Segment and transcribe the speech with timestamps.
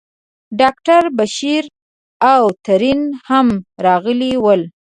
[0.59, 1.63] ډاکټر بشیر
[2.33, 3.47] او ترین هم
[3.85, 4.61] راغلي ول.